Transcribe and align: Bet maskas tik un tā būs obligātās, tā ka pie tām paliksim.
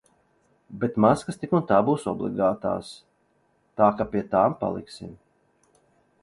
Bet 0.83 0.95
maskas 1.03 1.35
tik 1.43 1.53
un 1.57 1.67
tā 1.71 1.81
būs 1.89 2.05
obligātās, 2.13 2.89
tā 3.81 3.91
ka 4.01 4.09
pie 4.15 4.25
tām 4.33 4.57
paliksim. 4.65 5.15